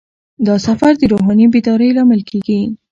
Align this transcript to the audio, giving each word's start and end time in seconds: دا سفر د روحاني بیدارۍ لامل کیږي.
دا 0.45 0.55
سفر 0.67 0.91
د 0.97 1.03
روحاني 1.11 1.45
بیدارۍ 1.53 1.89
لامل 1.97 2.21
کیږي. 2.29 2.59